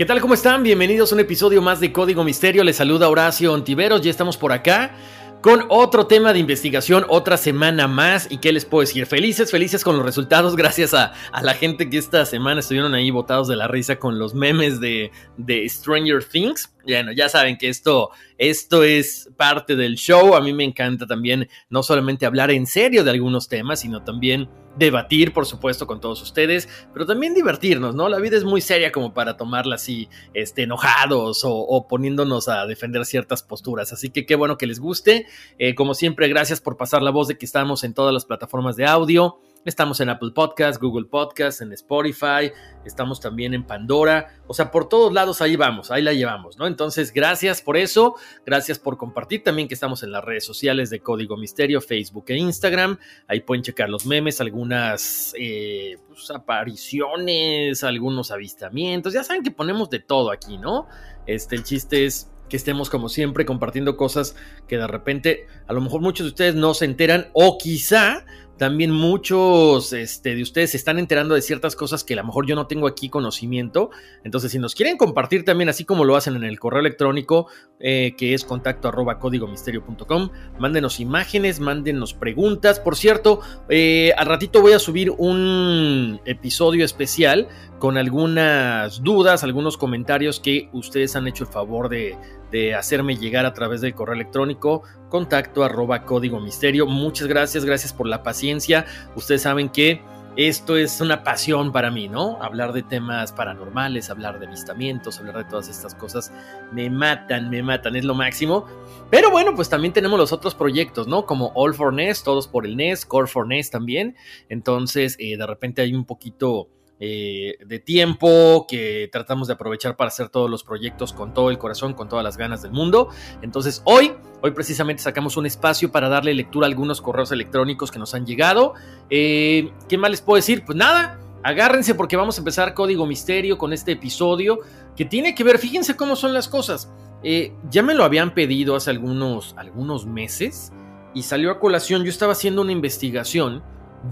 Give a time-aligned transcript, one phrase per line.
[0.00, 0.22] ¿Qué tal?
[0.22, 0.62] ¿Cómo están?
[0.62, 2.64] Bienvenidos a un episodio más de Código Misterio.
[2.64, 4.00] Les saluda Horacio Ontiveros.
[4.00, 4.94] Ya estamos por acá
[5.42, 8.26] con otro tema de investigación, otra semana más.
[8.30, 9.04] ¿Y qué les puedo decir?
[9.04, 10.56] Felices, felices con los resultados.
[10.56, 14.32] Gracias a, la gente que esta semana estuvieron ahí botados de la risa con los
[14.32, 16.72] memes de, de Stranger Things.
[16.84, 20.34] Bueno, ya saben que esto, esto es parte del show.
[20.34, 24.48] A mí me encanta también no solamente hablar en serio de algunos temas, sino también
[24.76, 28.08] debatir, por supuesto, con todos ustedes, pero también divertirnos, ¿no?
[28.08, 33.04] La vida es muy seria como para tomarla así, este, enojados o, poniéndonos a defender
[33.04, 33.92] ciertas posturas.
[33.92, 35.26] Así que qué bueno que les guste.
[35.58, 38.76] Eh, como siempre, gracias por pasar la voz de que estamos en todas las plataformas
[38.76, 39.38] de audio.
[39.66, 42.50] Estamos en Apple Podcast, Google Podcast, en Spotify,
[42.86, 46.66] estamos también en Pandora, o sea, por todos lados ahí vamos, ahí la llevamos, ¿no?
[46.66, 48.14] Entonces, gracias por eso,
[48.46, 52.38] gracias por compartir también que estamos en las redes sociales de Código Misterio, Facebook e
[52.38, 52.98] Instagram,
[53.28, 59.90] ahí pueden checar los memes, algunas eh, pues, apariciones, algunos avistamientos, ya saben que ponemos
[59.90, 60.88] de todo aquí, ¿no?
[61.26, 64.34] Este, el chiste es que estemos como siempre compartiendo cosas
[64.66, 68.24] que de repente a lo mejor muchos de ustedes no se enteran o quizá
[68.60, 72.46] también muchos este, de ustedes se están enterando de ciertas cosas que a lo mejor
[72.46, 73.88] yo no tengo aquí conocimiento.
[74.22, 77.46] Entonces, si nos quieren compartir también, así como lo hacen en el correo electrónico,
[77.78, 80.28] eh, que es contacto arroba códigomisterio.com,
[80.58, 82.80] mándenos imágenes, mándenos preguntas.
[82.80, 83.40] Por cierto,
[83.70, 87.48] eh, al ratito voy a subir un episodio especial
[87.78, 92.14] con algunas dudas, algunos comentarios que ustedes han hecho el favor de,
[92.50, 96.86] de hacerme llegar a través del correo electrónico contacto arroba código misterio.
[96.86, 98.86] Muchas gracias, gracias por la paciencia.
[99.14, 100.02] Ustedes saben que
[100.36, 102.40] esto es una pasión para mí, ¿no?
[102.40, 106.32] Hablar de temas paranormales, hablar de avistamientos, hablar de todas estas cosas,
[106.72, 108.64] me matan, me matan, es lo máximo.
[109.10, 111.26] Pero bueno, pues también tenemos los otros proyectos, ¿no?
[111.26, 114.16] Como All for NES, todos por el NES, Core for NES también.
[114.48, 116.68] Entonces, eh, de repente hay un poquito
[117.00, 121.56] eh, de tiempo que tratamos de aprovechar para hacer todos los proyectos con todo el
[121.56, 123.08] corazón, con todas las ganas del mundo.
[123.40, 124.12] Entonces hoy,
[124.42, 128.26] hoy precisamente sacamos un espacio para darle lectura a algunos correos electrónicos que nos han
[128.26, 128.74] llegado.
[129.08, 130.62] Eh, ¿Qué más les puedo decir?
[130.66, 134.58] Pues nada, agárrense porque vamos a empezar Código Misterio con este episodio
[134.94, 136.92] que tiene que ver, fíjense cómo son las cosas.
[137.22, 140.72] Eh, ya me lo habían pedido hace algunos, algunos meses
[141.14, 142.04] y salió a colación.
[142.04, 143.62] Yo estaba haciendo una investigación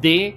[0.00, 0.37] de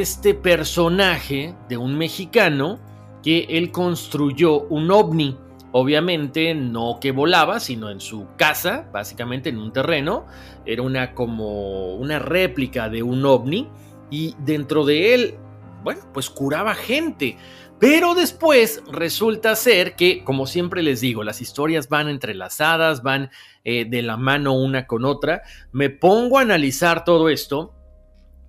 [0.00, 2.80] este personaje de un mexicano
[3.22, 5.36] que él construyó un ovni.
[5.72, 10.26] Obviamente no que volaba, sino en su casa, básicamente en un terreno.
[10.64, 13.68] Era una como una réplica de un ovni
[14.10, 15.34] y dentro de él,
[15.82, 17.36] bueno, pues curaba gente.
[17.78, 23.30] Pero después resulta ser que, como siempre les digo, las historias van entrelazadas, van
[23.64, 25.42] eh, de la mano una con otra.
[25.70, 27.74] Me pongo a analizar todo esto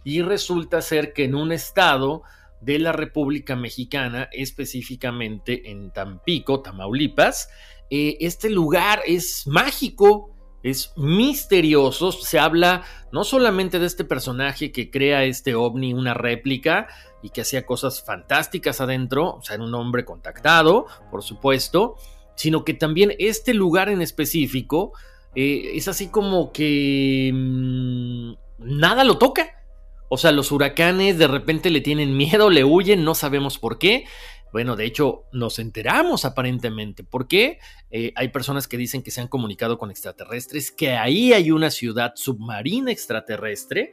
[0.03, 2.23] y resulta ser que en un estado
[2.61, 7.49] de la República Mexicana, específicamente en Tampico, Tamaulipas,
[7.89, 14.89] eh, este lugar es mágico, es misterioso, se habla no solamente de este personaje que
[14.89, 16.87] crea este ovni, una réplica,
[17.23, 21.95] y que hacía cosas fantásticas adentro, o sea, era un hombre contactado, por supuesto,
[22.35, 24.91] sino que también este lugar en específico
[25.33, 29.62] eh, es así como que mm, nada lo toca
[30.09, 34.05] O sea, los huracanes de repente le tienen miedo, le huyen, no sabemos por qué.
[34.53, 37.03] Bueno, de hecho, nos enteramos aparentemente.
[37.03, 37.57] porque
[37.89, 41.71] eh, hay personas que dicen que se han comunicado con extraterrestres, que ahí hay una
[41.71, 43.91] ciudad submarina extraterrestre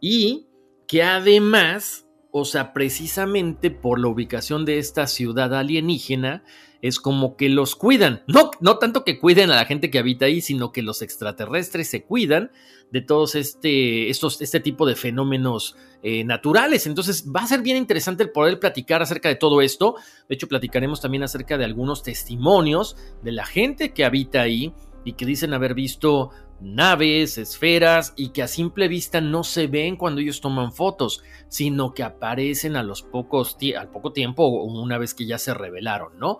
[0.00, 0.48] y
[0.86, 6.44] que además, o sea, precisamente por la ubicación de esta ciudad alienígena,
[6.82, 8.22] es como que los cuidan.
[8.26, 11.88] No, no tanto que cuiden a la gente que habita ahí, sino que los extraterrestres
[11.88, 12.50] se cuidan
[12.92, 16.86] de todos este, estos, este tipo de fenómenos eh, naturales.
[16.86, 19.96] Entonces va a ser bien interesante el poder platicar acerca de todo esto.
[20.28, 24.74] De hecho, platicaremos también acerca de algunos testimonios de la gente que habita ahí
[25.04, 26.30] y que dicen haber visto
[26.60, 31.92] naves, esferas y que a simple vista no se ven cuando ellos toman fotos, sino
[31.92, 36.18] que aparecen a los pocos al poco tiempo o una vez que ya se revelaron,
[36.18, 36.38] ¿no?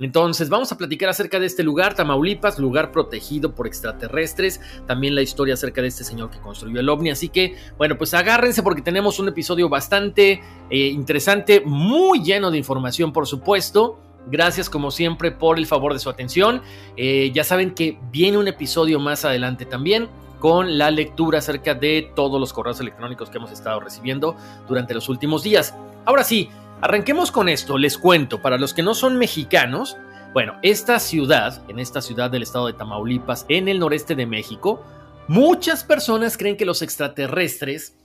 [0.00, 5.22] Entonces, vamos a platicar acerca de este lugar, Tamaulipas, lugar protegido por extraterrestres, también la
[5.22, 8.82] historia acerca de este señor que construyó el ovni, así que, bueno, pues agárrense porque
[8.82, 13.98] tenemos un episodio bastante eh, interesante, muy lleno de información, por supuesto.
[14.26, 16.62] Gracias como siempre por el favor de su atención.
[16.96, 20.08] Eh, ya saben que viene un episodio más adelante también
[20.38, 24.36] con la lectura acerca de todos los correos electrónicos que hemos estado recibiendo
[24.68, 25.74] durante los últimos días.
[26.04, 26.50] Ahora sí,
[26.84, 29.96] Arranquemos con esto, les cuento, para los que no son mexicanos,
[30.34, 34.84] bueno, esta ciudad, en esta ciudad del estado de Tamaulipas, en el noreste de México,
[35.26, 37.96] muchas personas creen que los extraterrestres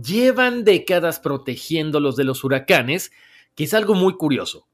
[0.00, 3.10] llevan décadas protegiéndolos de los huracanes,
[3.56, 4.68] que es algo muy curioso.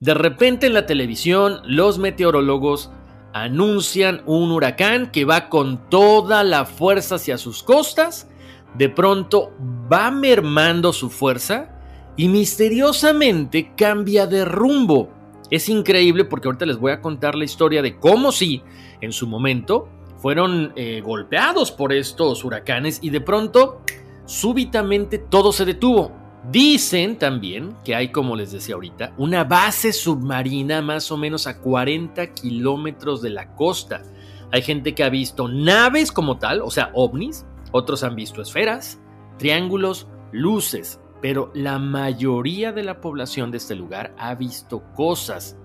[0.00, 2.90] De repente en la televisión, los meteorólogos
[3.34, 8.30] anuncian un huracán que va con toda la fuerza hacia sus costas,
[8.78, 9.52] de pronto
[9.92, 11.73] va mermando su fuerza,
[12.16, 15.10] y misteriosamente cambia de rumbo.
[15.50, 18.62] Es increíble porque ahorita les voy a contar la historia de cómo sí,
[19.00, 19.88] en su momento,
[20.18, 23.82] fueron eh, golpeados por estos huracanes y de pronto,
[24.24, 26.12] súbitamente todo se detuvo.
[26.50, 31.58] Dicen también que hay, como les decía ahorita, una base submarina más o menos a
[31.58, 34.02] 40 kilómetros de la costa.
[34.50, 39.00] Hay gente que ha visto naves como tal, o sea, ovnis, otros han visto esferas,
[39.38, 45.56] triángulos, luces, pero la mayoría de la población de este lugar ha visto cosas.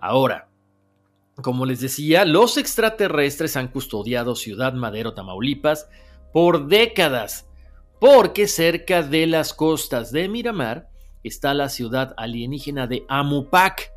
[0.00, 0.48] Ahora,
[1.42, 5.88] como les decía, los extraterrestres han custodiado Ciudad Madero, Tamaulipas,
[6.32, 7.48] por décadas,
[7.98, 10.90] porque cerca de las costas de Miramar
[11.24, 13.90] está la ciudad alienígena de Amupac,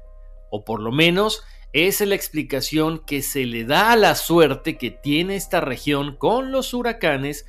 [0.49, 1.43] o por lo menos
[1.73, 6.51] es la explicación que se le da a la suerte que tiene esta región con
[6.51, 7.45] los huracanes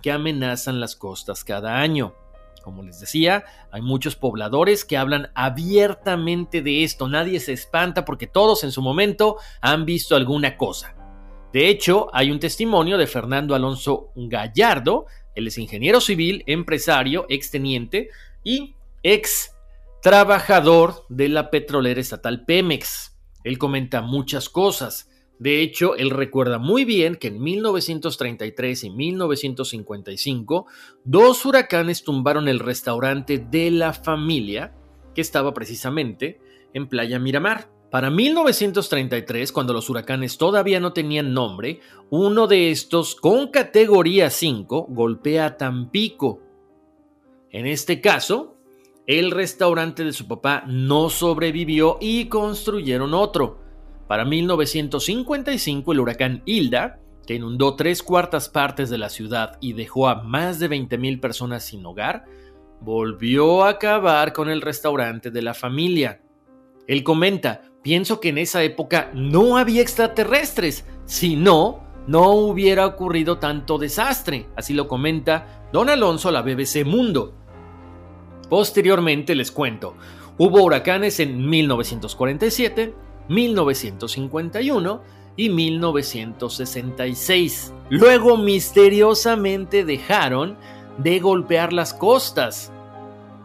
[0.00, 2.14] que amenazan las costas cada año.
[2.62, 7.08] Como les decía, hay muchos pobladores que hablan abiertamente de esto.
[7.08, 10.94] Nadie se espanta porque todos en su momento han visto alguna cosa.
[11.52, 15.06] De hecho, hay un testimonio de Fernando Alonso Gallardo.
[15.34, 18.08] Él es ingeniero civil, empresario, exteniente
[18.42, 19.54] y ex
[20.02, 23.16] trabajador de la petrolera estatal Pemex.
[23.44, 25.10] Él comenta muchas cosas.
[25.42, 30.66] De hecho, él recuerda muy bien que en 1933 y 1955
[31.02, 34.72] dos huracanes tumbaron el restaurante de la familia
[35.16, 36.40] que estaba precisamente
[36.74, 37.68] en Playa Miramar.
[37.90, 41.80] Para 1933, cuando los huracanes todavía no tenían nombre,
[42.10, 46.40] uno de estos con categoría 5 golpea a Tampico.
[47.50, 48.54] En este caso,
[49.08, 53.61] el restaurante de su papá no sobrevivió y construyeron otro.
[54.12, 60.06] Para 1955 el huracán Hilda, que inundó tres cuartas partes de la ciudad y dejó
[60.06, 62.26] a más de 20.000 personas sin hogar,
[62.82, 66.20] volvió a acabar con el restaurante de la familia.
[66.86, 73.38] Él comenta, pienso que en esa época no había extraterrestres, si no, no hubiera ocurrido
[73.38, 77.32] tanto desastre, así lo comenta don Alonso a la BBC Mundo.
[78.50, 79.96] Posteriormente les cuento,
[80.36, 82.94] hubo huracanes en 1947,
[83.28, 85.02] 1951
[85.36, 87.72] y 1966.
[87.90, 90.56] Luego misteriosamente dejaron
[90.98, 92.72] de golpear las costas.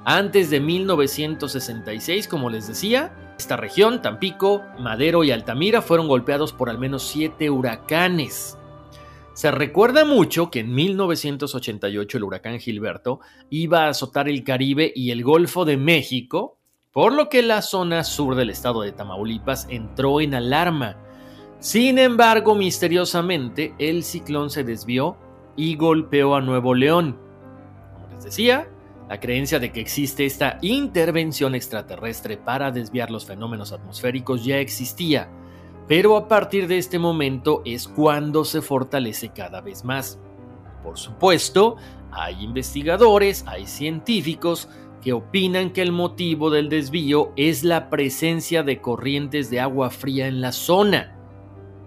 [0.03, 6.69] Antes de 1966, como les decía, esta región, Tampico, Madero y Altamira, fueron golpeados por
[6.69, 8.57] al menos siete huracanes.
[9.33, 13.19] Se recuerda mucho que en 1988 el huracán Gilberto
[13.51, 16.56] iba a azotar el Caribe y el Golfo de México
[16.97, 20.97] por lo que la zona sur del estado de Tamaulipas entró en alarma.
[21.59, 25.15] Sin embargo, misteriosamente, el ciclón se desvió
[25.55, 27.19] y golpeó a Nuevo León.
[27.93, 28.67] Como les decía,
[29.07, 35.29] la creencia de que existe esta intervención extraterrestre para desviar los fenómenos atmosféricos ya existía,
[35.87, 40.17] pero a partir de este momento es cuando se fortalece cada vez más.
[40.83, 41.75] Por supuesto,
[42.11, 44.67] hay investigadores, hay científicos
[45.01, 50.27] que opinan que el motivo del desvío es la presencia de corrientes de agua fría
[50.27, 51.15] en la zona.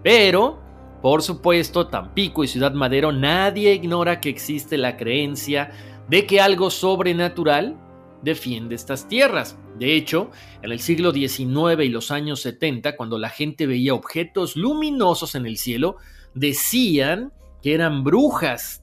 [0.03, 0.59] Pero,
[1.01, 5.71] por supuesto, Tampico y Ciudad Madero nadie ignora que existe la creencia
[6.09, 7.77] de que algo sobrenatural
[8.21, 9.57] defiende estas tierras.
[9.77, 10.29] De hecho,
[10.61, 15.45] en el siglo XIX y los años 70, cuando la gente veía objetos luminosos en
[15.45, 15.97] el cielo,
[16.33, 18.80] decían que eran brujas.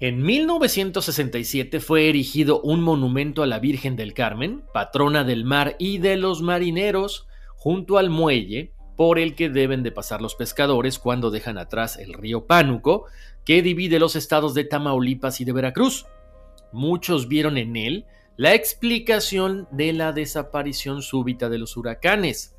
[0.00, 5.98] En 1967 fue erigido un monumento a la Virgen del Carmen, patrona del mar y
[5.98, 7.26] de los marineros,
[7.56, 12.14] junto al muelle por el que deben de pasar los pescadores cuando dejan atrás el
[12.14, 13.06] río Pánuco,
[13.44, 16.06] que divide los estados de Tamaulipas y de Veracruz.
[16.72, 22.56] Muchos vieron en él la explicación de la desaparición súbita de los huracanes.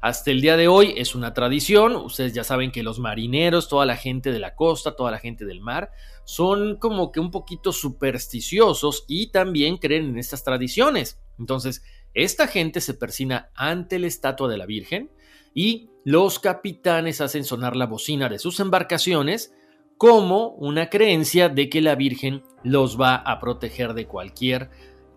[0.00, 3.84] Hasta el día de hoy es una tradición, ustedes ya saben que los marineros, toda
[3.84, 5.90] la gente de la costa, toda la gente del mar,
[6.24, 11.20] son como que un poquito supersticiosos y también creen en estas tradiciones.
[11.36, 11.82] Entonces,
[12.14, 15.10] esta gente se persina ante la estatua de la Virgen
[15.52, 19.52] y los capitanes hacen sonar la bocina de sus embarcaciones
[19.96, 24.70] como una creencia de que la Virgen los va a proteger de cualquier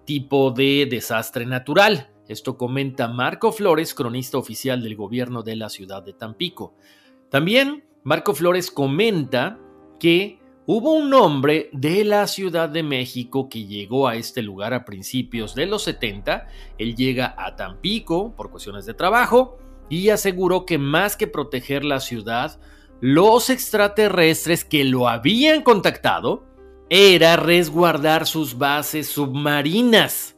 [0.05, 2.10] tipo de desastre natural.
[2.31, 6.73] Esto comenta Marco Flores, cronista oficial del gobierno de la ciudad de Tampico.
[7.29, 9.59] También Marco Flores comenta
[9.99, 14.85] que hubo un hombre de la Ciudad de México que llegó a este lugar a
[14.85, 16.47] principios de los 70.
[16.77, 19.57] Él llega a Tampico por cuestiones de trabajo
[19.89, 22.61] y aseguró que más que proteger la ciudad,
[23.01, 26.45] los extraterrestres que lo habían contactado
[26.89, 30.37] era resguardar sus bases submarinas.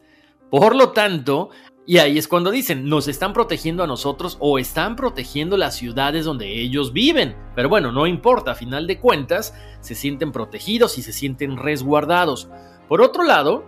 [0.50, 1.50] Por lo tanto,
[1.86, 6.24] y ahí es cuando dicen, nos están protegiendo a nosotros o están protegiendo las ciudades
[6.24, 7.36] donde ellos viven.
[7.56, 12.48] Pero bueno, no importa, a final de cuentas, se sienten protegidos y se sienten resguardados.
[12.88, 13.66] Por otro lado,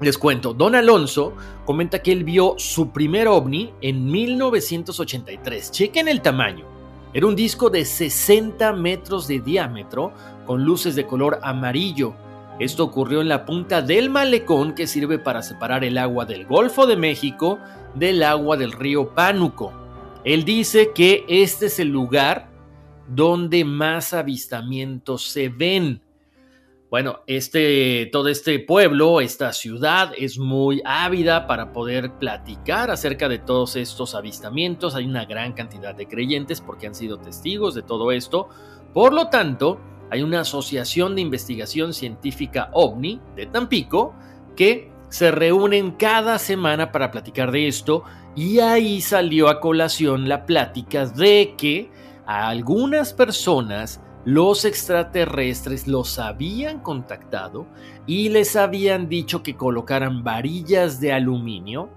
[0.00, 1.34] les cuento, Don Alonso
[1.64, 5.70] comenta que él vio su primer ovni en 1983.
[5.70, 6.66] Chequen el tamaño.
[7.14, 10.12] Era un disco de 60 metros de diámetro
[10.46, 12.14] con luces de color amarillo.
[12.58, 16.86] Esto ocurrió en la punta del malecón que sirve para separar el agua del Golfo
[16.86, 17.58] de México
[17.94, 19.72] del agua del río Pánuco.
[20.24, 22.48] Él dice que este es el lugar
[23.08, 26.02] donde más avistamientos se ven.
[26.90, 33.38] Bueno, este, todo este pueblo, esta ciudad es muy ávida para poder platicar acerca de
[33.38, 34.94] todos estos avistamientos.
[34.94, 38.48] Hay una gran cantidad de creyentes porque han sido testigos de todo esto.
[38.94, 39.78] Por lo tanto,
[40.10, 44.14] hay una asociación de investigación científica OVNI de Tampico
[44.56, 50.44] que se reúnen cada semana para platicar de esto y ahí salió a colación la
[50.46, 51.90] plática de que
[52.26, 57.66] a algunas personas los extraterrestres los habían contactado
[58.06, 61.88] y les habían dicho que colocaran varillas de aluminio,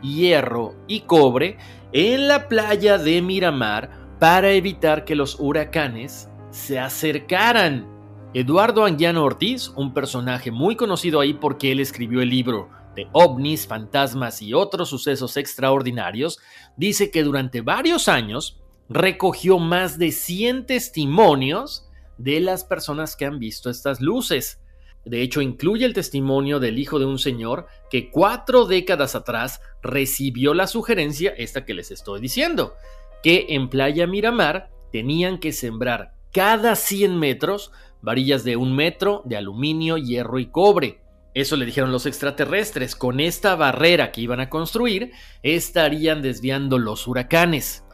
[0.00, 1.58] hierro y cobre
[1.92, 7.86] en la playa de Miramar para evitar que los huracanes se acercaran.
[8.32, 13.66] Eduardo Anguiano Ortiz, un personaje muy conocido ahí porque él escribió el libro de ovnis,
[13.66, 16.38] fantasmas y otros sucesos extraordinarios,
[16.76, 18.58] dice que durante varios años
[18.88, 24.60] recogió más de 100 testimonios de las personas que han visto estas luces.
[25.04, 30.54] De hecho, incluye el testimonio del hijo de un señor que cuatro décadas atrás recibió
[30.54, 32.74] la sugerencia, esta que les estoy diciendo,
[33.22, 39.36] que en Playa Miramar tenían que sembrar cada 100 metros varillas de un metro de
[39.36, 41.00] aluminio, hierro y cobre.
[41.34, 42.96] Eso le dijeron los extraterrestres.
[42.96, 47.84] Con esta barrera que iban a construir, estarían desviando los huracanes.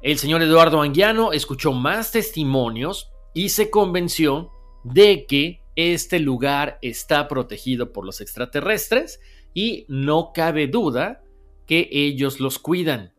[0.00, 4.52] El señor Eduardo Anguiano escuchó más testimonios y se convenció
[4.84, 9.20] de que este lugar está protegido por los extraterrestres
[9.52, 11.22] y no cabe duda
[11.66, 13.12] que ellos los cuidan.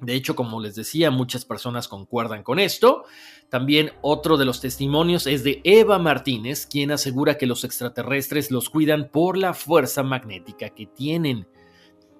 [0.00, 3.04] De hecho, como les decía, muchas personas concuerdan con esto.
[3.48, 8.68] También otro de los testimonios es de Eva Martínez, quien asegura que los extraterrestres los
[8.68, 11.48] cuidan por la fuerza magnética que tienen.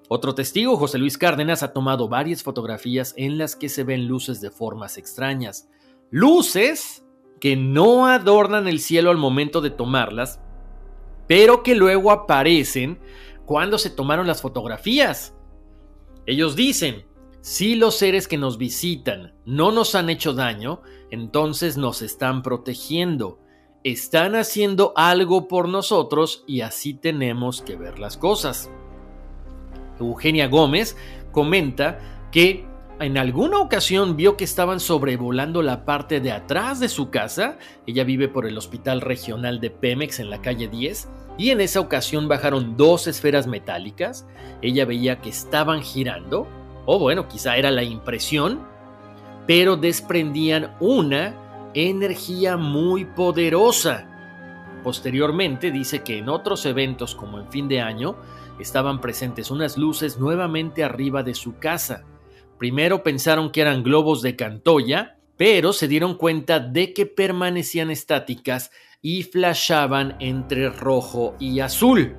[0.09, 4.40] Otro testigo, José Luis Cárdenas, ha tomado varias fotografías en las que se ven luces
[4.40, 5.68] de formas extrañas.
[6.11, 7.04] Luces
[7.40, 10.40] que no adornan el cielo al momento de tomarlas,
[11.26, 13.00] pero que luego aparecen
[13.45, 15.35] cuando se tomaron las fotografías.
[16.26, 17.06] Ellos dicen,
[17.47, 23.38] si los seres que nos visitan no nos han hecho daño, entonces nos están protegiendo.
[23.85, 28.69] Están haciendo algo por nosotros y así tenemos que ver las cosas.
[30.00, 30.97] Eugenia Gómez
[31.31, 32.00] comenta
[32.33, 32.67] que
[32.99, 37.59] en alguna ocasión vio que estaban sobrevolando la parte de atrás de su casa.
[37.87, 41.79] Ella vive por el Hospital Regional de Pemex en la calle 10 y en esa
[41.79, 44.26] ocasión bajaron dos esferas metálicas.
[44.62, 46.49] Ella veía que estaban girando,
[46.87, 48.66] o bueno, quizá era la impresión,
[49.47, 54.09] pero desprendían una energía muy poderosa.
[54.83, 58.16] Posteriormente dice que en otros eventos como en fin de año
[58.59, 62.05] estaban presentes unas luces nuevamente arriba de su casa.
[62.59, 68.71] Primero pensaron que eran globos de Cantoya, pero se dieron cuenta de que permanecían estáticas
[69.02, 72.16] y flashaban entre rojo y azul.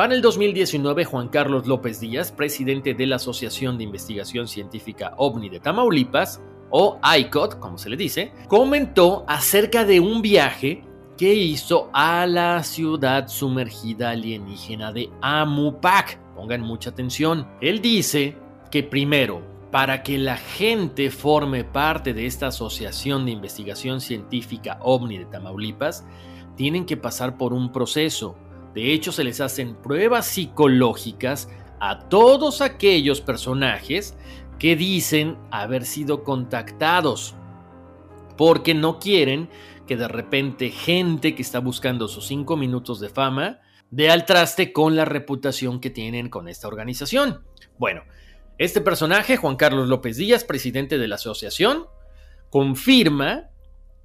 [0.00, 5.50] Para el 2019, Juan Carlos López Díaz, presidente de la Asociación de Investigación Científica OVNI
[5.50, 6.40] de Tamaulipas,
[6.70, 10.82] o ICOT, como se le dice, comentó acerca de un viaje
[11.18, 16.18] que hizo a la ciudad sumergida alienígena de Amupac.
[16.34, 17.46] Pongan mucha atención.
[17.60, 18.38] Él dice
[18.70, 25.18] que primero, para que la gente forme parte de esta Asociación de Investigación Científica OVNI
[25.18, 26.06] de Tamaulipas,
[26.56, 28.34] tienen que pasar por un proceso.
[28.74, 31.48] De hecho, se les hacen pruebas psicológicas
[31.80, 34.14] a todos aquellos personajes
[34.58, 37.34] que dicen haber sido contactados,
[38.36, 39.48] porque no quieren
[39.86, 43.58] que de repente gente que está buscando sus cinco minutos de fama
[43.90, 47.42] dé al traste con la reputación que tienen con esta organización.
[47.78, 48.02] Bueno,
[48.58, 51.86] este personaje, Juan Carlos López Díaz, presidente de la asociación,
[52.50, 53.48] confirma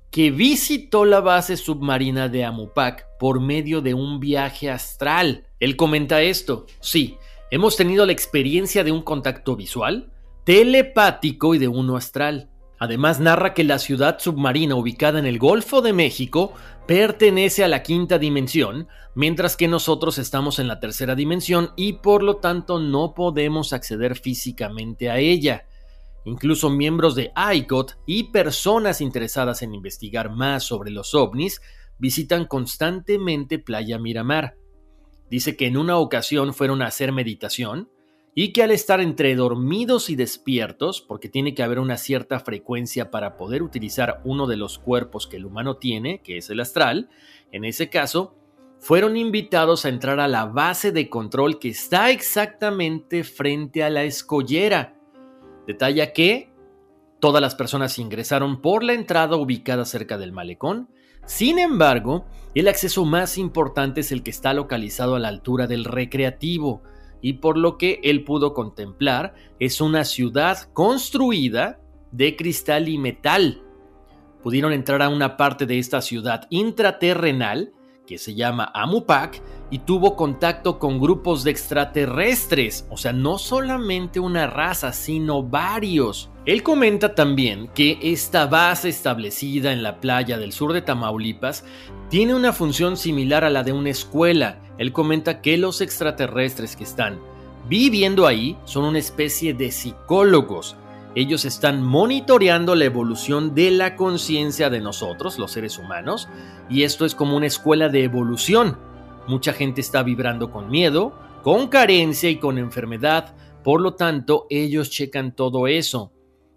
[0.09, 5.47] que visitó la base submarina de Amupac por medio de un viaje astral.
[5.59, 7.17] Él comenta esto, sí,
[7.49, 10.11] hemos tenido la experiencia de un contacto visual,
[10.43, 12.51] telepático y de uno astral.
[12.77, 16.53] Además narra que la ciudad submarina ubicada en el Golfo de México
[16.85, 22.21] pertenece a la quinta dimensión, mientras que nosotros estamos en la tercera dimensión y por
[22.21, 25.65] lo tanto no podemos acceder físicamente a ella.
[26.25, 31.59] Incluso miembros de ICOT y personas interesadas en investigar más sobre los ovnis
[31.97, 34.55] visitan constantemente Playa Miramar.
[35.29, 37.89] Dice que en una ocasión fueron a hacer meditación
[38.37, 43.09] y que al estar entre dormidos y despiertos, porque tiene que haber una cierta frecuencia
[43.09, 47.09] para poder utilizar uno de los cuerpos que el humano tiene, que es el astral,
[47.53, 48.35] en ese caso,
[48.79, 54.03] fueron invitados a entrar a la base de control que está exactamente frente a la
[54.03, 54.95] escollera.
[55.65, 56.51] Detalla que
[57.21, 60.89] todas las personas ingresaron por la entrada ubicada cerca del malecón,
[61.25, 65.85] sin embargo, el acceso más importante es el que está localizado a la altura del
[65.85, 66.81] recreativo,
[67.21, 71.79] y por lo que él pudo contemplar es una ciudad construida
[72.11, 73.63] de cristal y metal.
[74.43, 77.73] Pudieron entrar a una parte de esta ciudad intraterrenal
[78.05, 79.41] que se llama Amupac
[79.71, 86.29] y tuvo contacto con grupos de extraterrestres, o sea, no solamente una raza, sino varios.
[86.45, 91.65] Él comenta también que esta base establecida en la playa del sur de Tamaulipas
[92.09, 94.61] tiene una función similar a la de una escuela.
[94.77, 97.19] Él comenta que los extraterrestres que están
[97.67, 100.77] viviendo ahí son una especie de psicólogos.
[101.15, 106.27] Ellos están monitoreando la evolución de la conciencia de nosotros, los seres humanos,
[106.69, 108.77] y esto es como una escuela de evolución.
[109.25, 114.89] Mucha gente está vibrando con miedo, con carencia y con enfermedad, por lo tanto ellos
[114.89, 116.11] checan todo eso.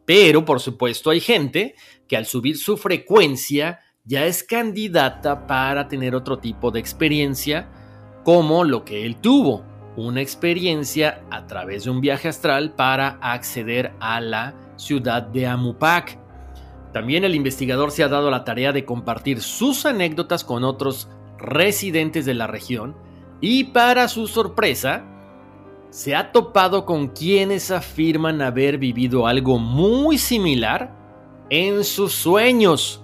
[0.05, 1.77] Pero, por supuesto, hay gente
[2.09, 7.69] que al subir su frecuencia ya es candidata para tener otro tipo de experiencia,
[8.25, 9.65] como lo que él tuvo,
[10.07, 16.19] una experiencia a través de un viaje astral para acceder a la ciudad de Amupac.
[16.93, 21.09] También el investigador se ha dado la tarea de compartir sus anécdotas con otros
[21.39, 22.97] residentes de la región
[23.41, 25.05] y para su sorpresa,
[25.91, 30.95] se ha topado con quienes afirman haber vivido algo muy similar
[31.51, 33.03] en sus sueños.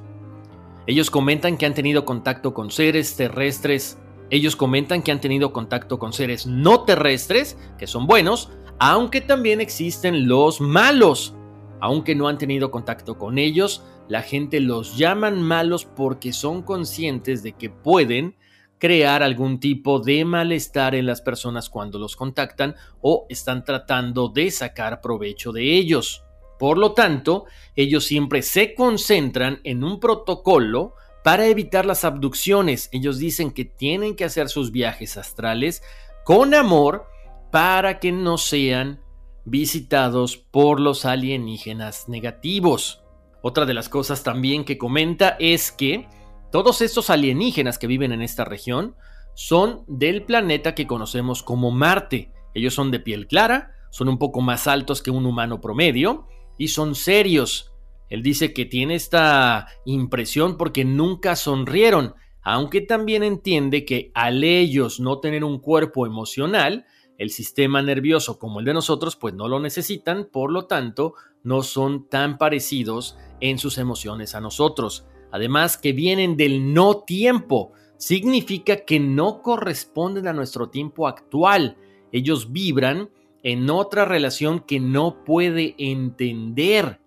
[0.87, 3.99] Ellos comentan que han tenido contacto con seres terrestres.
[4.31, 9.61] Ellos comentan que han tenido contacto con seres no terrestres, que son buenos, aunque también
[9.61, 11.35] existen los malos.
[11.81, 17.43] Aunque no han tenido contacto con ellos, la gente los llaman malos porque son conscientes
[17.43, 18.37] de que pueden
[18.79, 24.51] crear algún tipo de malestar en las personas cuando los contactan o están tratando de
[24.51, 26.23] sacar provecho de ellos.
[26.59, 32.91] Por lo tanto, ellos siempre se concentran en un protocolo para evitar las abducciones.
[32.93, 35.83] Ellos dicen que tienen que hacer sus viajes astrales
[36.23, 37.07] con amor
[37.51, 39.01] para que no sean
[39.47, 43.03] visitados por los alienígenas negativos.
[43.41, 46.07] Otra de las cosas también que comenta es que
[46.53, 48.95] todos estos alienígenas que viven en esta región
[49.35, 52.33] son del planeta que conocemos como Marte.
[52.53, 56.69] Ellos son de piel clara, son un poco más altos que un humano promedio, y
[56.69, 57.74] son serios.
[58.15, 65.01] Él dice que tiene esta impresión porque nunca sonrieron, aunque también entiende que al ellos
[65.01, 66.87] no tener un cuerpo emocional,
[67.19, 71.65] el sistema nervioso como el de nosotros pues no lo necesitan, por lo tanto no
[71.65, 75.09] son tan parecidos en sus emociones a nosotros.
[75.33, 81.79] Además que vienen del no tiempo, significa que no corresponden a nuestro tiempo actual.
[82.13, 83.11] Ellos vibran
[83.43, 87.01] en otra relación que no puede entender.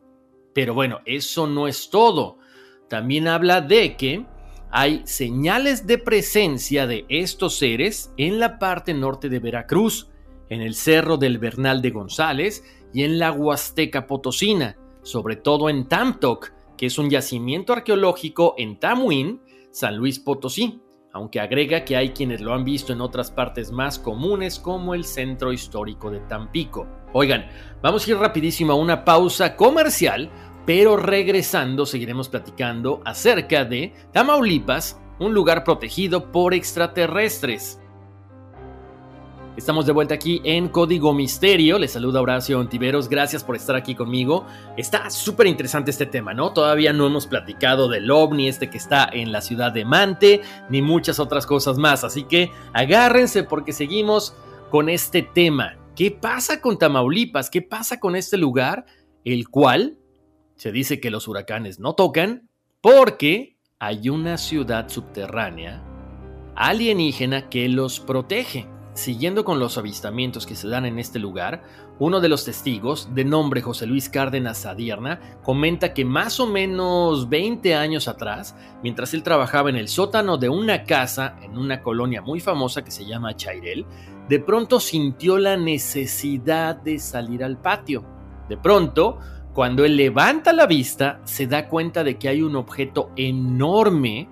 [0.57, 2.39] Pero bueno, eso no es todo.
[2.89, 4.25] También habla de que
[4.71, 10.09] hay señales de presencia de estos seres en la parte norte de Veracruz,
[10.49, 15.87] en el Cerro del Bernal de González y en la Huasteca Potosina, sobre todo en
[15.87, 20.81] Tamtoc, que es un yacimiento arqueológico en Tamuín, San Luis Potosí,
[21.13, 25.03] aunque agrega que hay quienes lo han visto en otras partes más comunes como el
[25.03, 26.87] centro histórico de Tampico.
[27.13, 27.47] Oigan,
[27.81, 30.29] vamos a ir rapidísimo a una pausa comercial,
[30.67, 37.79] pero regresando seguiremos platicando acerca de Tamaulipas, un lugar protegido por extraterrestres.
[39.55, 41.79] Estamos de vuelta aquí en Código Misterio.
[41.79, 43.07] Les saluda Horacio Ontiveros.
[43.07, 44.45] Gracias por estar aquí conmigo.
[44.75, 46.51] Está súper interesante este tema, ¿no?
[46.51, 50.81] Todavía no hemos platicado del ovni este que está en la ciudad de Mante, ni
[50.81, 52.03] muchas otras cosas más.
[52.03, 54.35] Así que agárrense porque seguimos
[54.69, 55.77] con este tema.
[55.95, 57.49] ¿Qué pasa con Tamaulipas?
[57.49, 58.85] ¿Qué pasa con este lugar?
[59.23, 59.97] El cual
[60.57, 62.49] se dice que los huracanes no tocan
[62.81, 65.83] porque hay una ciudad subterránea
[66.57, 68.67] alienígena que los protege.
[68.93, 71.63] Siguiendo con los avistamientos que se dan en este lugar,
[71.99, 77.29] uno de los testigos, de nombre José Luis Cárdenas Sadierna, comenta que más o menos
[77.29, 82.23] 20 años atrás, mientras él trabajaba en el sótano de una casa en una colonia
[82.23, 83.85] muy famosa que se llama Chairel,
[84.27, 88.03] de pronto sintió la necesidad de salir al patio.
[88.49, 89.19] De pronto,
[89.57, 94.29] cuando él levanta la vista, se da cuenta de que hay un objeto enorme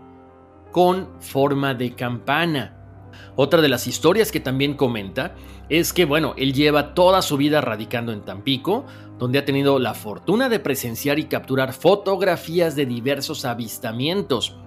[0.71, 2.75] con forma de campana
[3.35, 5.35] otra de las historias que también comenta
[5.67, 8.85] es que, bueno, él lleva toda su vida radicando en Tampico,
[9.17, 14.57] donde ha tenido la fortuna de presenciar y capturar fotografías de diversos avistamientos.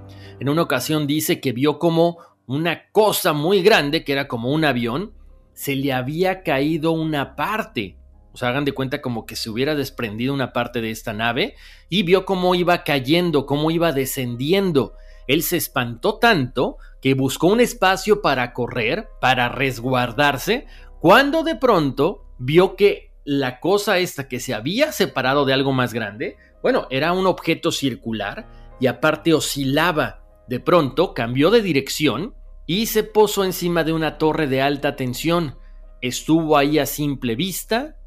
[0.40, 4.64] En una ocasión dice que vio como una cosa muy grande, que era como un
[4.64, 5.12] avión,
[5.54, 7.97] se le había caído una parte.
[8.42, 11.54] Hagan de cuenta como que se hubiera desprendido una parte de esta nave
[11.88, 14.94] y vio cómo iba cayendo, cómo iba descendiendo.
[15.26, 20.66] Él se espantó tanto que buscó un espacio para correr, para resguardarse,
[21.00, 25.92] cuando de pronto vio que la cosa esta que se había separado de algo más
[25.92, 28.48] grande, bueno, era un objeto circular
[28.80, 30.24] y aparte oscilaba.
[30.48, 32.34] De pronto cambió de dirección
[32.66, 35.58] y se posó encima de una torre de alta tensión.
[36.00, 37.97] Estuvo ahí a simple vista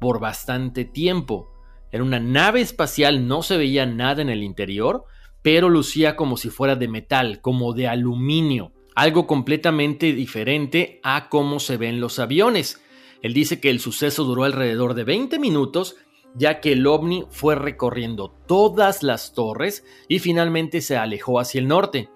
[0.00, 1.52] por bastante tiempo.
[1.92, 5.04] Era una nave espacial, no se veía nada en el interior,
[5.42, 11.60] pero lucía como si fuera de metal, como de aluminio, algo completamente diferente a cómo
[11.60, 12.82] se ven los aviones.
[13.22, 15.96] Él dice que el suceso duró alrededor de 20 minutos,
[16.34, 21.68] ya que el ovni fue recorriendo todas las torres y finalmente se alejó hacia el
[21.68, 22.08] norte.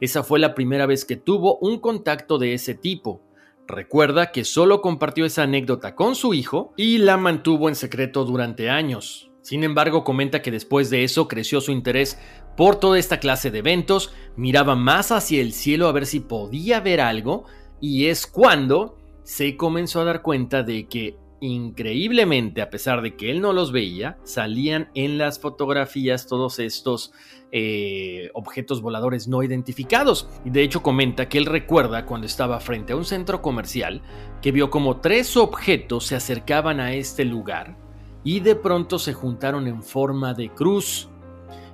[0.00, 3.22] Esa fue la primera vez que tuvo un contacto de ese tipo.
[3.66, 8.68] Recuerda que solo compartió esa anécdota con su hijo y la mantuvo en secreto durante
[8.70, 9.30] años.
[9.40, 12.18] Sin embargo, comenta que después de eso creció su interés
[12.56, 16.80] por toda esta clase de eventos, miraba más hacia el cielo a ver si podía
[16.80, 17.44] ver algo,
[17.80, 23.30] y es cuando se comenzó a dar cuenta de que increíblemente, a pesar de que
[23.30, 27.12] él no los veía, salían en las fotografías todos estos
[27.50, 30.28] eh, objetos voladores no identificados.
[30.44, 34.02] Y de hecho comenta que él recuerda cuando estaba frente a un centro comercial
[34.40, 37.76] que vio como tres objetos se acercaban a este lugar
[38.24, 41.08] y de pronto se juntaron en forma de cruz.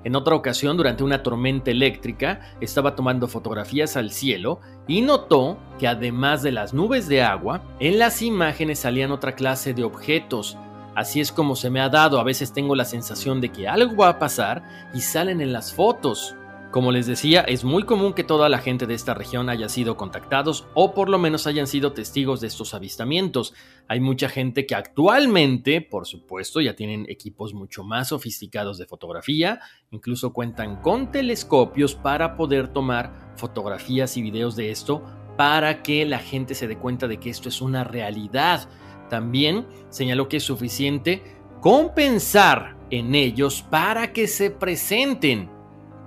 [0.09, 5.87] En otra ocasión, durante una tormenta eléctrica, estaba tomando fotografías al cielo y notó que
[5.87, 10.57] además de las nubes de agua, en las imágenes salían otra clase de objetos.
[10.95, 13.97] Así es como se me ha dado, a veces tengo la sensación de que algo
[13.97, 14.63] va a pasar
[14.95, 16.35] y salen en las fotos.
[16.71, 19.97] Como les decía, es muy común que toda la gente de esta región haya sido
[19.97, 23.55] contactados o por lo menos hayan sido testigos de estos avistamientos.
[23.89, 29.61] Hay mucha gente que actualmente, por supuesto, ya tienen equipos mucho más sofisticados de fotografía,
[29.91, 35.03] incluso cuentan con telescopios para poder tomar fotografías y videos de esto
[35.39, 38.69] para que la gente se dé cuenta de que esto es una realidad.
[39.09, 41.23] También señaló que es suficiente
[41.63, 45.57] compensar en ellos para que se presenten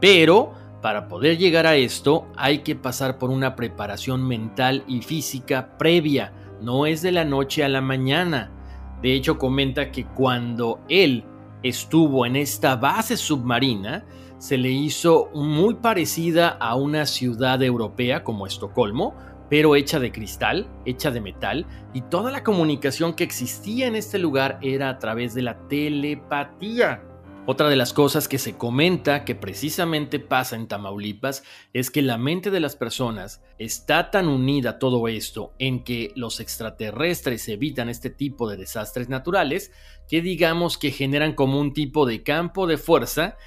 [0.01, 5.77] pero para poder llegar a esto hay que pasar por una preparación mental y física
[5.77, 8.51] previa, no es de la noche a la mañana.
[9.01, 11.23] De hecho, comenta que cuando él
[11.63, 14.05] estuvo en esta base submarina
[14.39, 19.15] se le hizo muy parecida a una ciudad europea como Estocolmo,
[19.51, 24.17] pero hecha de cristal, hecha de metal, y toda la comunicación que existía en este
[24.17, 27.03] lugar era a través de la telepatía.
[27.47, 32.19] Otra de las cosas que se comenta que precisamente pasa en Tamaulipas es que la
[32.19, 37.89] mente de las personas está tan unida a todo esto en que los extraterrestres evitan
[37.89, 39.71] este tipo de desastres naturales
[40.07, 43.37] que digamos que generan como un tipo de campo de fuerza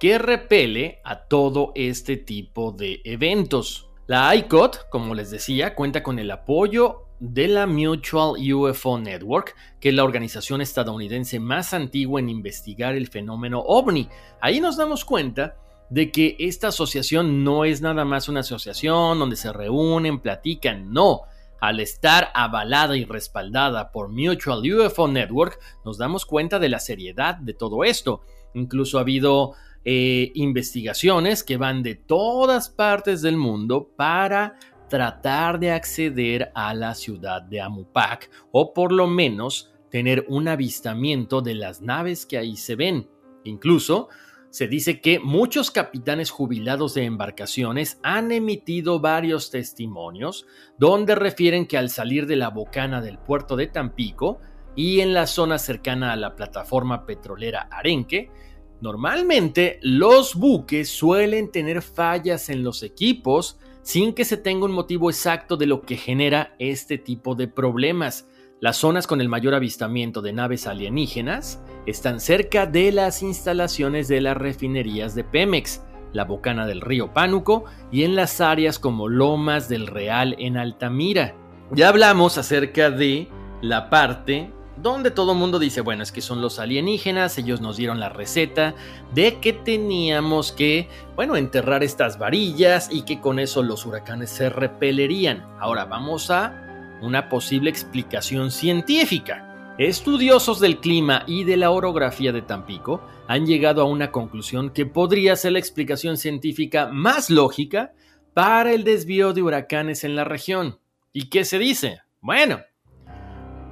[0.00, 3.88] que repele a todo este tipo de eventos.
[4.08, 9.90] La ICOT, como les decía, cuenta con el apoyo de la Mutual UFO Network, que
[9.90, 14.08] es la organización estadounidense más antigua en investigar el fenómeno ovni.
[14.40, 15.56] Ahí nos damos cuenta
[15.90, 21.22] de que esta asociación no es nada más una asociación donde se reúnen, platican, no.
[21.60, 27.36] Al estar avalada y respaldada por Mutual UFO Network, nos damos cuenta de la seriedad
[27.36, 28.22] de todo esto.
[28.54, 34.58] Incluso ha habido eh, investigaciones que van de todas partes del mundo para
[34.94, 41.42] tratar de acceder a la ciudad de Amupac o por lo menos tener un avistamiento
[41.42, 43.08] de las naves que ahí se ven.
[43.42, 44.08] Incluso
[44.50, 50.46] se dice que muchos capitanes jubilados de embarcaciones han emitido varios testimonios
[50.78, 54.38] donde refieren que al salir de la bocana del puerto de Tampico
[54.76, 58.30] y en la zona cercana a la plataforma petrolera Arenque,
[58.80, 65.10] normalmente los buques suelen tener fallas en los equipos sin que se tenga un motivo
[65.10, 68.26] exacto de lo que genera este tipo de problemas.
[68.58, 74.22] Las zonas con el mayor avistamiento de naves alienígenas están cerca de las instalaciones de
[74.22, 75.82] las refinerías de Pemex,
[76.14, 81.36] la bocana del río Pánuco y en las áreas como Lomas del Real en Altamira.
[81.70, 83.28] Ya hablamos acerca de
[83.60, 87.76] la parte donde todo el mundo dice, bueno, es que son los alienígenas, ellos nos
[87.76, 88.74] dieron la receta
[89.14, 94.50] de que teníamos que, bueno, enterrar estas varillas y que con eso los huracanes se
[94.50, 95.46] repelerían.
[95.60, 99.74] Ahora vamos a una posible explicación científica.
[99.78, 104.86] Estudiosos del clima y de la orografía de Tampico han llegado a una conclusión que
[104.86, 107.92] podría ser la explicación científica más lógica
[108.34, 110.78] para el desvío de huracanes en la región.
[111.12, 112.00] ¿Y qué se dice?
[112.20, 112.60] Bueno,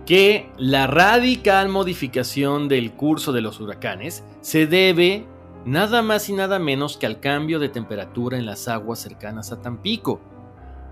[0.06, 5.26] que la radical modificación del curso de los huracanes se debe
[5.64, 9.62] nada más y nada menos que al cambio de temperatura en las aguas cercanas a
[9.62, 10.20] Tampico.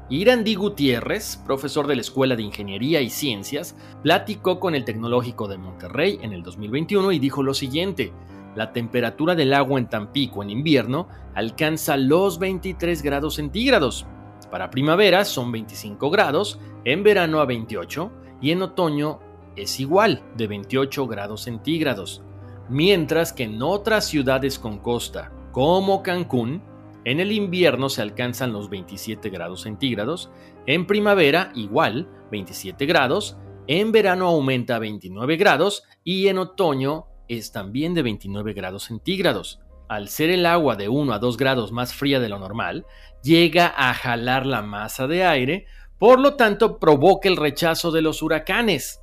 [0.08, 5.58] Irandí Gutiérrez, profesor de la Escuela de Ingeniería y Ciencias, platicó con el Tecnológico de
[5.58, 8.12] Monterrey en el 2021 y dijo lo siguiente,
[8.56, 14.06] la temperatura del agua en Tampico en invierno alcanza los 23 grados centígrados.
[14.50, 18.10] Para primavera son 25 grados, en verano a 28
[18.40, 19.20] y en otoño
[19.56, 22.22] es igual, de 28 grados centígrados,
[22.68, 26.62] mientras que en otras ciudades con costa, como Cancún,
[27.04, 30.30] en el invierno se alcanzan los 27 grados centígrados,
[30.66, 37.52] en primavera igual, 27 grados, en verano aumenta a 29 grados y en otoño es
[37.52, 39.60] también de 29 grados centígrados.
[39.88, 42.86] Al ser el agua de 1 a 2 grados más fría de lo normal,
[43.22, 45.66] llega a jalar la masa de aire,
[46.00, 49.02] por lo tanto, provoca el rechazo de los huracanes.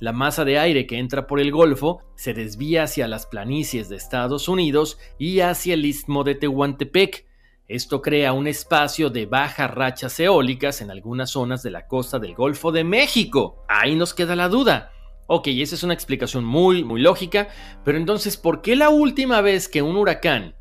[0.00, 3.96] La masa de aire que entra por el Golfo se desvía hacia las planicies de
[3.96, 7.24] Estados Unidos y hacia el istmo de Tehuantepec.
[7.68, 12.34] Esto crea un espacio de bajas rachas eólicas en algunas zonas de la costa del
[12.34, 13.64] Golfo de México.
[13.66, 14.92] Ahí nos queda la duda.
[15.28, 17.48] Ok, esa es una explicación muy, muy lógica,
[17.82, 20.54] pero entonces, ¿por qué la última vez que un huracán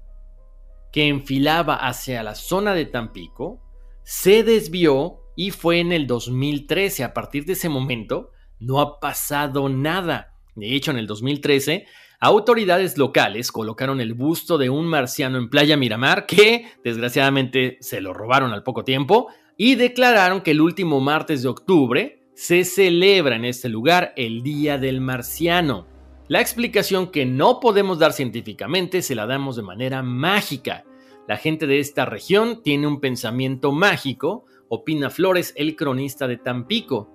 [0.94, 3.60] que enfilaba hacia la zona de Tampico
[4.06, 7.04] se desvió y fue en el 2013.
[7.04, 10.34] A partir de ese momento no ha pasado nada.
[10.56, 11.86] De hecho, en el 2013,
[12.20, 18.14] autoridades locales colocaron el busto de un marciano en Playa Miramar, que desgraciadamente se lo
[18.14, 23.46] robaron al poco tiempo, y declararon que el último martes de octubre se celebra en
[23.46, 25.88] este lugar el Día del Marciano.
[26.28, 30.84] La explicación que no podemos dar científicamente se la damos de manera mágica.
[31.28, 37.12] La gente de esta región tiene un pensamiento mágico, opina Flores, el cronista de Tampico.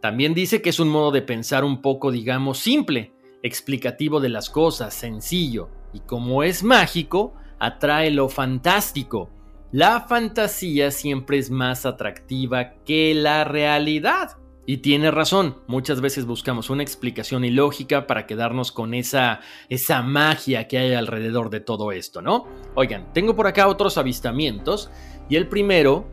[0.00, 4.50] También dice que es un modo de pensar un poco, digamos, simple, explicativo de las
[4.50, 9.30] cosas, sencillo, y como es mágico, atrae lo fantástico.
[9.72, 14.38] La fantasía siempre es más atractiva que la realidad.
[14.68, 20.66] Y tiene razón, muchas veces buscamos una explicación ilógica para quedarnos con esa, esa magia
[20.66, 22.48] que hay alrededor de todo esto, ¿no?
[22.74, 24.90] Oigan, tengo por acá otros avistamientos
[25.28, 26.08] y el primero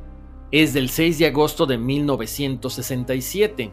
[0.54, 3.72] es del 6 de agosto de 1967.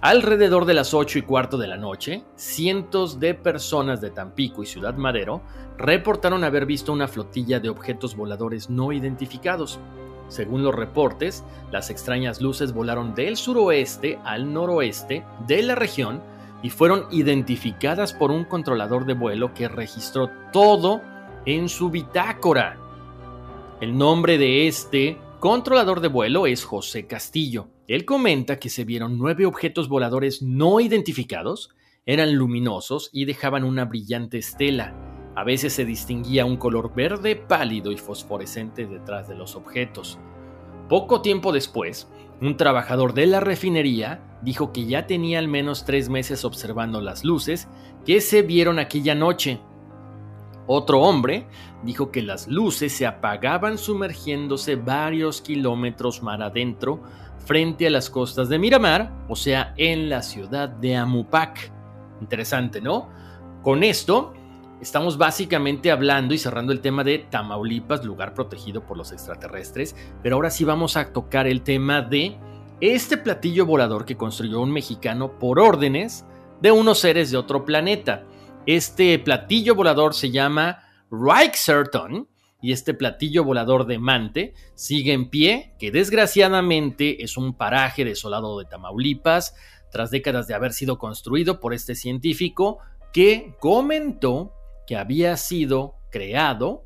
[0.00, 4.66] Alrededor de las 8 y cuarto de la noche, cientos de personas de Tampico y
[4.66, 5.42] Ciudad Madero
[5.76, 9.80] reportaron haber visto una flotilla de objetos voladores no identificados.
[10.28, 16.22] Según los reportes, las extrañas luces volaron del suroeste al noroeste de la región
[16.62, 21.00] y fueron identificadas por un controlador de vuelo que registró todo
[21.44, 22.76] en su bitácora.
[23.80, 27.68] El nombre de este controlador de vuelo es José Castillo.
[27.88, 31.70] Él comenta que se vieron nueve objetos voladores no identificados,
[32.04, 34.94] eran luminosos y dejaban una brillante estela.
[35.34, 40.18] A veces se distinguía un color verde pálido y fosforescente detrás de los objetos.
[40.90, 42.10] Poco tiempo después,
[42.42, 47.24] un trabajador de la refinería dijo que ya tenía al menos tres meses observando las
[47.24, 47.66] luces
[48.04, 49.58] que se vieron aquella noche
[50.72, 51.46] otro hombre
[51.82, 57.02] dijo que las luces se apagaban sumergiéndose varios kilómetros mar adentro
[57.44, 61.72] frente a las costas de Miramar, o sea, en la ciudad de Amupac.
[62.20, 63.08] Interesante, ¿no?
[63.64, 64.32] Con esto
[64.80, 70.36] estamos básicamente hablando y cerrando el tema de Tamaulipas, lugar protegido por los extraterrestres, pero
[70.36, 72.38] ahora sí vamos a tocar el tema de
[72.80, 76.24] este platillo volador que construyó un mexicano por órdenes
[76.62, 78.22] de unos seres de otro planeta.
[78.66, 82.28] Este platillo volador se llama Reichserton
[82.60, 88.58] y este platillo volador de Mante sigue en pie, que desgraciadamente es un paraje desolado
[88.58, 89.54] de Tamaulipas,
[89.90, 92.78] tras décadas de haber sido construido por este científico
[93.12, 94.52] que comentó
[94.86, 96.84] que había sido creado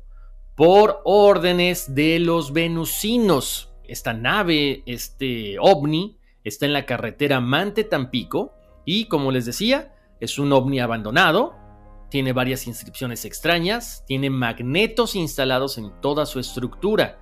[0.55, 3.73] por órdenes de los venusinos.
[3.83, 8.53] Esta nave, este ovni, está en la carretera Mante-Tampico
[8.85, 11.64] y, como les decía, es un ovni abandonado,
[12.09, 17.19] tiene varias inscripciones extrañas, tiene magnetos instalados en toda su estructura.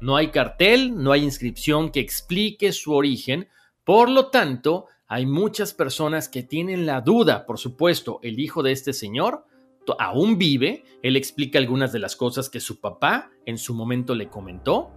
[0.00, 3.48] No hay cartel, no hay inscripción que explique su origen,
[3.84, 8.72] por lo tanto, hay muchas personas que tienen la duda, por supuesto, el hijo de
[8.72, 9.44] este señor
[9.98, 14.28] aún vive, él explica algunas de las cosas que su papá en su momento le
[14.28, 14.90] comentó,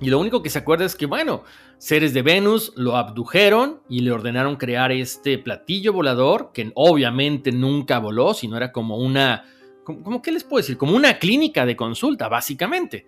[0.00, 1.42] y lo único que se acuerda es que, bueno,
[1.78, 7.98] seres de Venus lo abdujeron y le ordenaron crear este platillo volador, que obviamente nunca
[7.98, 9.44] voló, sino era como una,
[9.84, 10.76] ¿cómo qué les puedo decir?
[10.76, 13.06] Como una clínica de consulta, básicamente.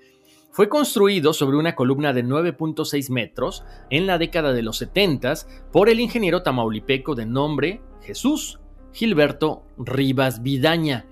[0.50, 5.34] Fue construido sobre una columna de 9.6 metros en la década de los 70
[5.70, 8.58] por el ingeniero tamaulipeco de nombre Jesús
[8.92, 11.04] Gilberto Rivas Vidaña,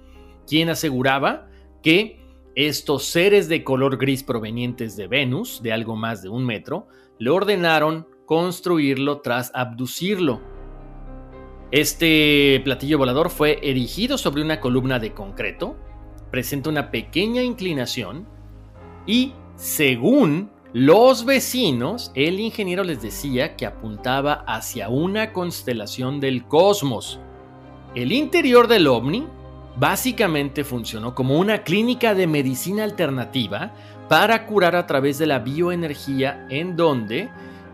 [0.48, 1.48] quien aseguraba
[1.82, 2.25] que
[2.56, 6.88] estos seres de color gris provenientes de Venus, de algo más de un metro,
[7.18, 10.40] le ordenaron construirlo tras abducirlo.
[11.70, 15.76] Este platillo volador fue erigido sobre una columna de concreto,
[16.30, 18.26] presenta una pequeña inclinación
[19.06, 27.20] y, según los vecinos, el ingeniero les decía que apuntaba hacia una constelación del cosmos.
[27.94, 29.26] El interior del ovni
[29.78, 33.72] básicamente funcionó como una clínica de medicina alternativa
[34.08, 37.28] para curar a través de la bioenergía en donde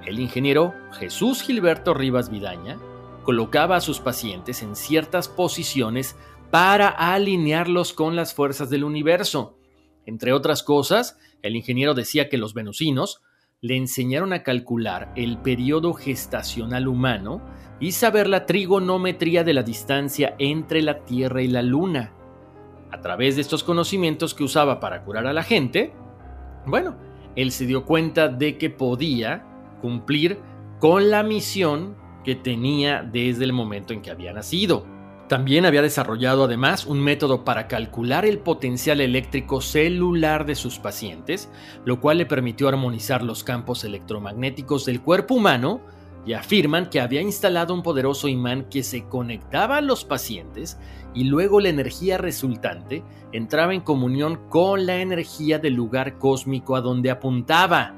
[0.07, 2.79] el ingeniero Jesús Gilberto Rivas Vidaña
[3.23, 6.17] colocaba a sus pacientes en ciertas posiciones
[6.51, 9.57] para alinearlos con las fuerzas del universo.
[10.05, 13.23] Entre otras cosas, el ingeniero decía que los venusinos
[13.61, 17.41] le enseñaron a calcular el periodo gestacional humano
[17.83, 22.13] y saber la trigonometría de la distancia entre la Tierra y la Luna.
[22.93, 25.93] A través de estos conocimientos que usaba para curar a la gente,
[26.65, 26.95] bueno,
[27.35, 29.45] él se dio cuenta de que podía
[29.81, 30.39] cumplir
[30.79, 34.87] con la misión que tenía desde el momento en que había nacido.
[35.29, 41.51] También había desarrollado además un método para calcular el potencial eléctrico celular de sus pacientes,
[41.85, 45.81] lo cual le permitió armonizar los campos electromagnéticos del cuerpo humano
[46.25, 50.79] y afirman que había instalado un poderoso imán que se conectaba a los pacientes
[51.15, 56.81] y luego la energía resultante entraba en comunión con la energía del lugar cósmico a
[56.81, 57.95] donde apuntaba.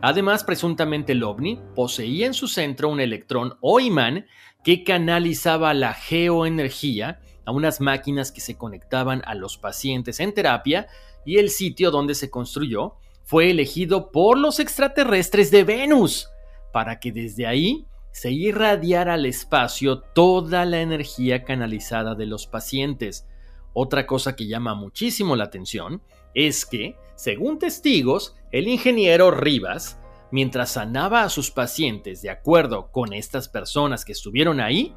[0.00, 4.26] Además, presuntamente el ovni poseía en su centro un electrón o imán
[4.64, 10.88] que canalizaba la geoenergía a unas máquinas que se conectaban a los pacientes en terapia
[11.24, 16.28] y el sitio donde se construyó fue elegido por los extraterrestres de Venus
[16.72, 23.26] para que desde ahí se irradiara al espacio toda la energía canalizada de los pacientes.
[23.72, 26.02] Otra cosa que llama muchísimo la atención
[26.34, 29.98] es que, según testigos, el ingeniero Rivas
[30.30, 34.94] mientras sanaba a sus pacientes de acuerdo con estas personas que estuvieron ahí,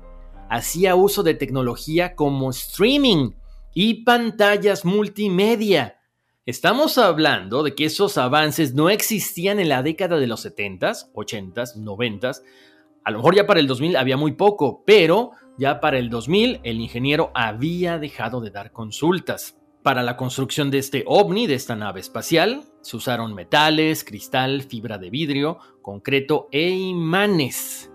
[0.49, 3.31] hacía uso de tecnología como streaming
[3.73, 6.00] y pantallas multimedia.
[6.47, 11.75] Estamos hablando de que esos avances no existían en la década de los 70s, 80s,
[11.75, 12.41] 90s,
[13.03, 16.61] A lo mejor ya para el 2000 había muy poco, pero ya para el 2000
[16.63, 19.55] el ingeniero había dejado de dar consultas.
[19.83, 24.97] Para la construcción de este ovni, de esta nave espacial, se usaron metales, cristal, fibra
[24.97, 27.91] de vidrio, concreto e imanes.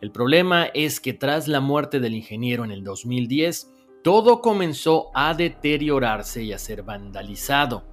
[0.00, 3.70] El problema es que tras la muerte del ingeniero en el 2010,
[4.02, 7.84] todo comenzó a deteriorarse y a ser vandalizado.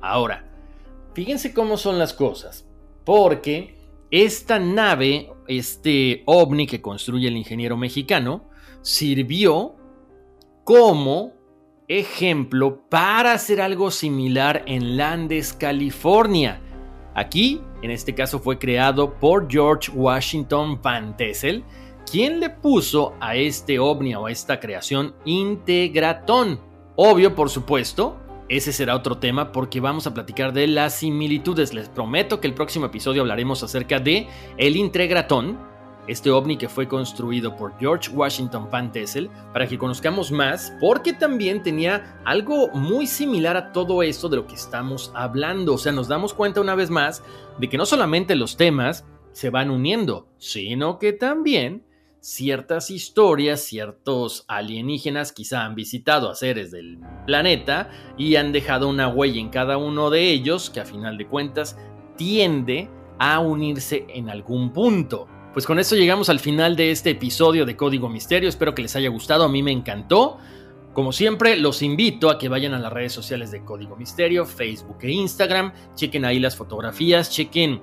[0.00, 0.48] Ahora,
[1.14, 2.66] fíjense cómo son las cosas,
[3.04, 3.76] porque
[4.10, 8.44] esta nave, este ovni que construye el ingeniero mexicano,
[8.82, 9.76] sirvió
[10.64, 11.32] como
[11.88, 16.60] ejemplo para hacer algo similar en Landes, California.
[17.14, 21.64] Aquí, en este caso, fue creado por George Washington Van Tessel,
[22.10, 26.60] quien le puso a este ovni o a esta creación Integratón.
[26.96, 28.16] Obvio, por supuesto,
[28.48, 31.72] ese será otro tema porque vamos a platicar de las similitudes.
[31.72, 35.56] Les prometo que el próximo episodio hablaremos acerca de el Integratón,
[36.08, 41.12] este ovni que fue construido por George Washington Van Tessel, para que conozcamos más, porque
[41.12, 45.74] también tenía algo muy similar a todo esto de lo que estamos hablando.
[45.74, 47.22] O sea, nos damos cuenta una vez más
[47.60, 51.84] de que no solamente los temas se van uniendo, sino que también
[52.20, 59.08] ciertas historias, ciertos alienígenas quizá han visitado a seres del planeta y han dejado una
[59.08, 61.76] huella en cada uno de ellos que a final de cuentas
[62.16, 65.26] tiende a unirse en algún punto.
[65.52, 68.94] Pues con esto llegamos al final de este episodio de Código Misterio, espero que les
[68.94, 70.38] haya gustado, a mí me encantó.
[70.92, 74.98] Como siempre, los invito a que vayan a las redes sociales de Código Misterio, Facebook
[75.02, 77.80] e Instagram, chequen ahí las fotografías, chequen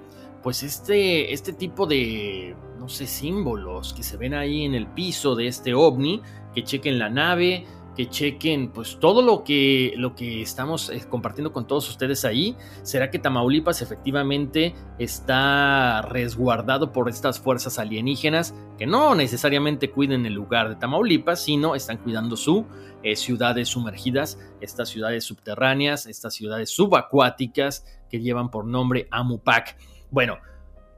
[0.48, 5.36] pues este, este tipo de, no sé, símbolos que se ven ahí en el piso
[5.36, 6.22] de este ovni,
[6.56, 7.66] que chequen la nave,
[7.98, 12.56] que chequen pues todo lo que, lo que estamos eh, compartiendo con todos ustedes ahí.
[12.84, 20.34] ¿Será que Tamaulipas efectivamente está resguardado por estas fuerzas alienígenas que no necesariamente cuiden el
[20.34, 22.66] lugar de Tamaulipas, sino están cuidando su
[23.04, 29.76] eh, ciudades sumergidas, estas ciudades subterráneas, estas ciudades subacuáticas que llevan por nombre Amupac?
[30.10, 30.40] Bueno,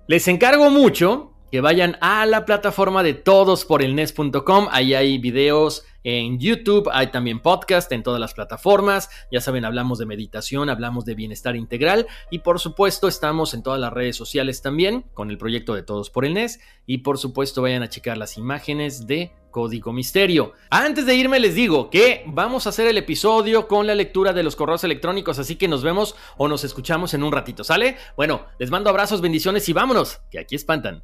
[0.08, 4.68] les encargo mucho que vayan a la plataforma de todosporelnes.com.
[4.72, 9.10] Ahí hay videos en YouTube, hay también podcast en todas las plataformas.
[9.32, 13.80] Ya saben, hablamos de meditación, hablamos de bienestar integral y por supuesto estamos en todas
[13.80, 17.62] las redes sociales también con el proyecto de Todos por el NES y por supuesto
[17.62, 20.54] vayan a checar las imágenes de Código Misterio.
[20.70, 24.44] Antes de irme les digo que vamos a hacer el episodio con la lectura de
[24.44, 27.98] los correos electrónicos, así que nos vemos o nos escuchamos en un ratito, ¿sale?
[28.16, 31.04] Bueno, les mando abrazos, bendiciones y vámonos, que aquí espantan.